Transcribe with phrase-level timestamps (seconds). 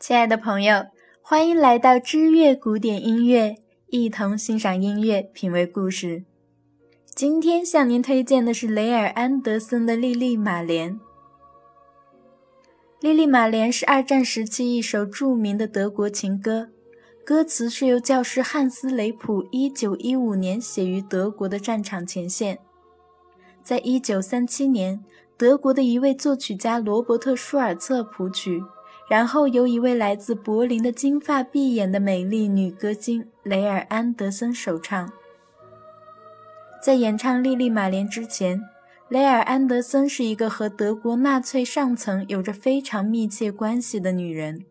[0.00, 0.86] 亲爱的朋友，
[1.20, 3.56] 欢迎来到知乐古典音乐，
[3.88, 6.24] 一同欣赏音乐，品味故事。
[7.14, 10.94] 今天向您推荐的是雷尔安德森的《莉莉玛莲》。
[13.00, 16.70] 《莉莉玛莲》是二战时期一首著名的德国情歌，
[17.22, 22.58] 歌词是由教师汉斯·雷普1915年写于德国的战场前线。
[23.62, 25.04] 在一九三七年，
[25.36, 28.62] 德国的一位作曲家罗伯特·舒尔策谱曲。
[29.10, 35.10] 然后由一位来自柏林的金发碧眼的美丽女歌星雷尔安德森首唱。
[36.80, 38.62] 在演唱《莉莉玛莲》之前，
[39.08, 44.64] 雷尔安德森是一个和德国纳粹上层有着非常密切关系的女人。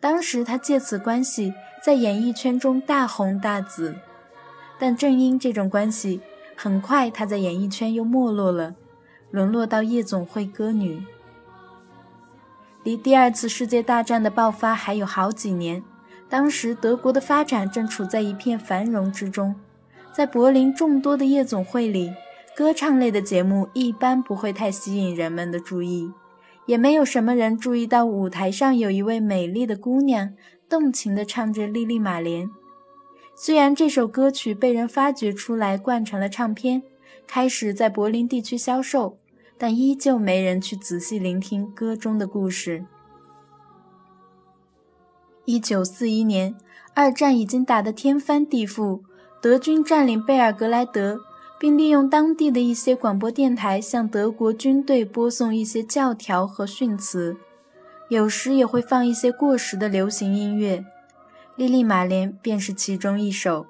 [0.00, 1.52] 当时她借此关系
[1.84, 3.94] 在演艺圈中大红大紫，
[4.78, 6.22] 但正因这种关系，
[6.56, 8.74] 很快她在演艺圈又没落了，
[9.30, 11.04] 沦落到夜总会歌女。
[12.86, 15.82] 离第二次世界大战的爆发还有好几年，
[16.28, 19.56] 当时德国的发展正处在一片繁荣之中。
[20.12, 22.12] 在柏林众多的夜总会里，
[22.54, 26.12] 歌唱类的节目一般不会太吸引人们的注意，
[26.66, 30.34] 也没有什么人注意到舞台上有一位美丽的姑娘
[30.68, 32.46] 动情地唱着《莉莉玛莲》。
[33.34, 36.84] 虽然这首歌曲被人发掘出来，灌成了唱片，
[37.26, 39.18] 开始在柏林地区销售。
[39.58, 42.84] 但依旧没人去仔细聆听歌中的故事。
[45.44, 46.54] 一九四一年，
[46.94, 49.00] 二战已经打得天翻地覆，
[49.40, 51.20] 德军占领贝尔格莱德，
[51.58, 57.36] 并利用当地的一些广播电台向德国军队播送一些教条和训词，
[58.08, 60.78] 有时也会放一些过时的流行音乐，
[61.54, 63.66] 《莉莉玛莲》便是其中一首。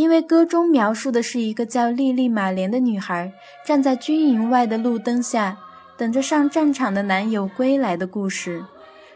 [0.00, 3.34] 因为歌中描述的是一个叫莉莉玛莲的女孩
[3.66, 5.58] 站在军营外的路灯下，
[5.98, 8.64] 等着上战场的男友归来的故事，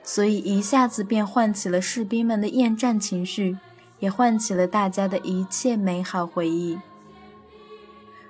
[0.03, 3.57] 所以一下子便唤起了士兵们的厌战情绪，
[3.99, 6.79] 也唤起了大家的一切美好回忆。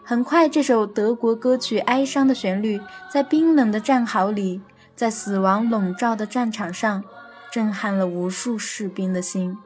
[0.05, 4.61] 很快，这首德国歌曲哀伤的旋律在冰冷的战壕里，
[4.95, 7.03] 在死亡笼罩的战场上，
[7.51, 9.59] 震撼了无数士兵的心。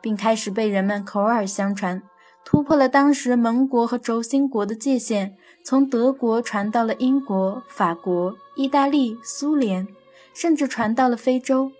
[0.00, 2.02] 并开始被人们口耳相传，
[2.44, 9.86] 突破了当时盟国和轴心国的界限，从德国传到了英国、法国、意大利、苏联，
[10.32, 11.70] 甚至传到了非洲，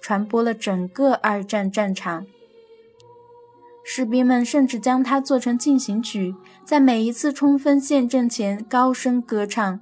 [0.00, 2.26] 传播了整个二战战场。
[3.84, 9.80] 士兵们甚至将它做成进行曲，在每一次冲锋陷阵前高声歌唱。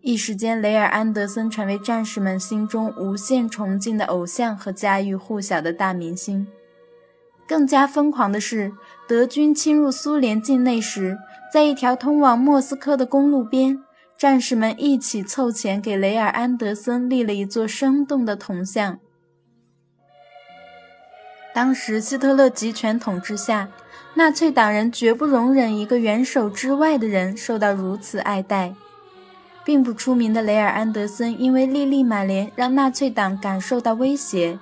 [0.00, 6.46] 一时间，雷尔安德森成为战士们心中无限崇敬的偶像和家喻户晓的大明星。
[7.46, 8.72] 更加疯狂的是，
[9.06, 11.18] 德军侵入苏联境内时，
[11.52, 13.82] 在一条通往莫斯科的公路边，
[14.16, 18.98] 战士们一起凑钱给雷尔安德森立了一座生动的铜像。
[21.54, 23.68] 当时希特勒集权统治下，
[24.14, 28.74] 纳粹党人绝不容忍一个元首之外的人受到如此爱戴。
[29.64, 34.58] 并不出名的雷尔安德森因为《莉莉玛莲》让纳粹党感受到威胁。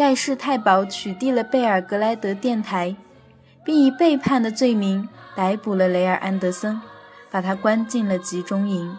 [0.00, 2.96] 盖世太保取缔了贝尔格莱德电台，
[3.62, 5.06] 并以背叛的罪名
[5.36, 6.80] 逮捕了雷尔安德森，
[7.30, 8.96] 把他关进了集中营。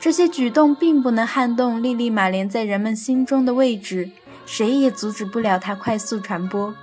[0.00, 4.10] 这些举动并不能撼动莉莉玛莲在人们心中的位置，
[4.46, 6.74] 谁也阻止不了她快速传播。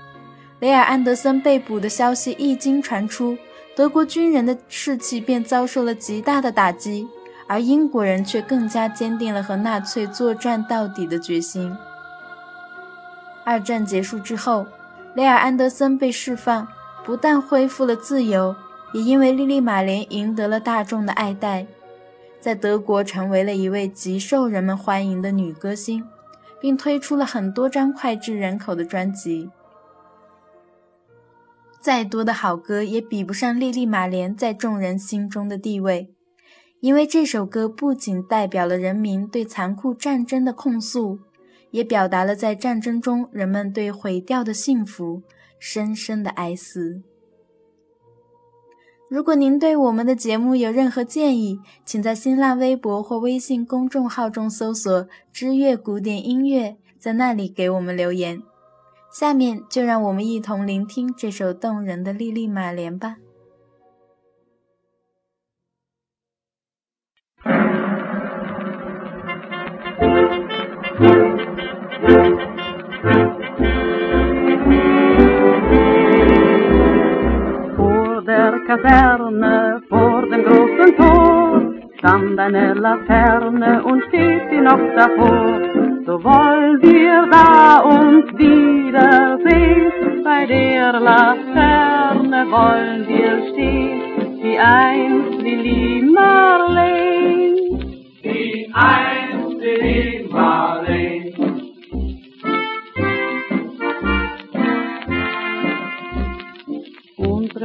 [0.60, 3.36] 雷尔安德森被捕的消息一经传出，
[3.76, 7.08] 德国军人的士气便遭受了极大的打击，
[7.48, 11.76] 而英国人却更加坚定了和纳粹作战到底的决心。
[13.46, 14.66] 二战结束之后，
[15.14, 16.68] 雷尔安德森被释放，
[17.06, 18.56] 不但恢复了自由，
[18.92, 21.68] 也因为《莉莉玛莲》赢得了大众的爱戴，
[22.40, 26.04] 在德国成为了一位极受人们欢迎的女歌星，
[26.60, 29.52] 并推出了很多张脍炙人口的专辑。
[31.80, 36.12] 再多的好歌也比不上《莉莉玛莲》在众人心中的地位，
[36.80, 41.20] 因为这首歌不仅代表了人民对残酷战争的控诉。
[41.76, 45.24] 也表达了在战争中人们对毁掉的幸福
[45.60, 47.02] 深深的哀思。
[49.10, 58.42] 如果您对我们的节目有任何建议，请在新浪微博或微信公众号中搜索“知乐古典音乐”，在那里给我们留言。
[59.12, 63.18] 下面就让我们一同聆听这首动人的《莉莉玛莲》吧。
[78.68, 81.62] Kaserne vor dem großen Tor
[82.00, 85.62] stand eine Laterne und steht in noch davor.
[86.06, 94.02] So wollen wir da uns wiedersehen, bei der Laterne wollen wir stehen,
[94.42, 97.56] wie einst Lili Marleen.
[98.24, 100.85] Wie einst Lili Marleen.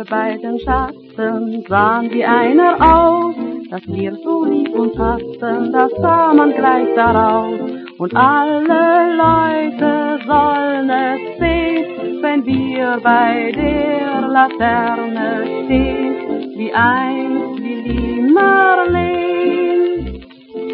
[0.00, 3.34] Unsere beiden Schatten sahen wie einer aus,
[3.68, 7.60] dass wir so lieb uns hatten, das sah man gleich daraus.
[7.98, 18.22] Und alle Leute sollen es sehen, wenn wir bei der Laterne stehen, wie einst Lili
[18.32, 20.24] Marleen,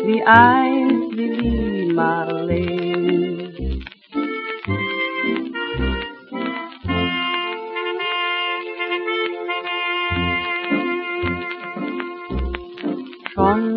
[0.05, 2.76] wie einst Lili Marleen.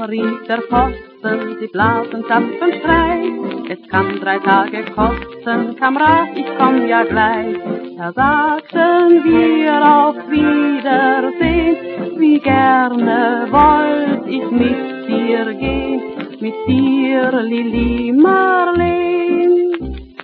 [0.01, 3.69] Rief der Pfosten, sie blasen Zapfenstreich.
[3.69, 7.57] Es kann drei Tage kosten, Kamerad, ich komm ja gleich.
[7.97, 11.77] Da sagten wir auf Wiedersehen,
[12.17, 16.01] wie gerne wollt ich mit dir gehen,
[16.39, 19.71] mit dir, Lili Marleen.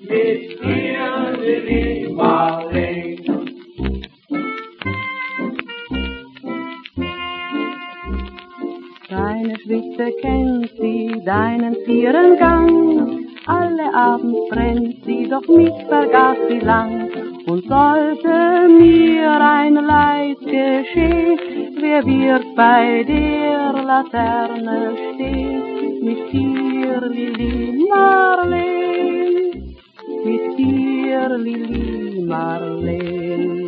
[0.01, 2.04] Mit dir, Lili
[9.95, 13.19] Schritte kennt sie, deinen vieren Gang.
[13.45, 17.09] Alle Abend brennt sie, doch mich vergaß sie lang.
[17.45, 21.39] Und sollte mir ein Leid geschehen,
[21.79, 26.03] wer wird bei der Laterne stehen?
[26.03, 29.75] Mit dir, Lili Marleen,
[30.25, 33.64] mit dir, Lili Marleen.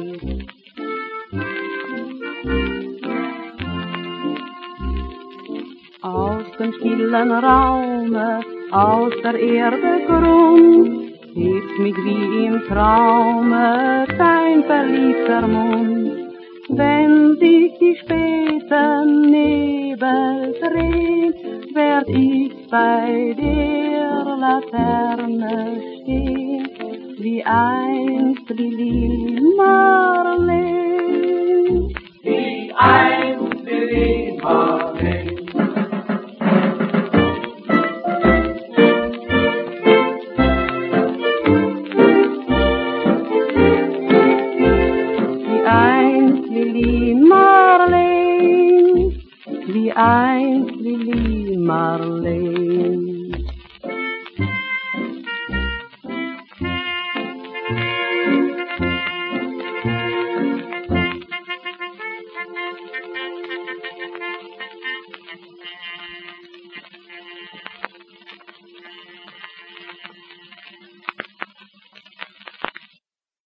[6.67, 8.41] Dem stillen Raume,
[8.71, 16.11] aus der Erde Grund, hebt mich wie im Traume dein verliebter Mund.
[16.67, 21.33] Wenn sich die späten Nebel drehen,
[21.73, 26.67] werd ich bei der Laterne stehen,
[27.19, 28.76] wie einst Mar